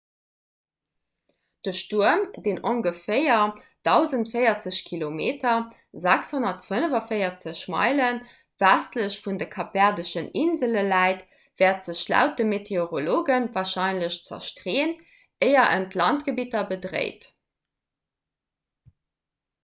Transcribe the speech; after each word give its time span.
de 1.65 1.71
stuerm 1.79 2.21
deen 2.45 2.61
ongeféier 2.69 3.43
1040 3.89 4.77
km 4.87 5.19
645 6.05 7.59
meile 7.75 8.07
westlech 8.65 9.19
vun 9.27 9.39
de 9.43 9.49
kapverdeschen 9.57 10.31
insele 10.45 10.83
läit 10.95 11.21
wäert 11.63 11.85
sech 11.89 12.03
laut 12.15 12.35
de 12.41 12.49
meteorologe 12.55 13.39
warscheinlech 13.59 14.19
zerstreeën 14.31 14.97
éier 15.49 15.69
en 15.77 15.89
d'landgebidder 15.95 16.67
bedréit 16.75 17.29